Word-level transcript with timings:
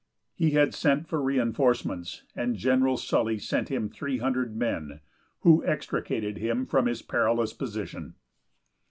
He 0.33 0.49
had 0.57 0.73
sent 0.73 1.07
for 1.07 1.21
reenforcements, 1.21 2.23
and 2.35 2.55
General 2.55 2.97
Sully 2.97 3.37
sent 3.37 3.69
him 3.69 3.87
three 3.87 4.17
hundred 4.17 4.55
men, 4.55 4.99
who 5.41 5.63
extricated 5.63 6.39
him 6.39 6.65
from 6.65 6.87
his 6.87 7.03
perilous 7.03 7.53
position. 7.53 8.15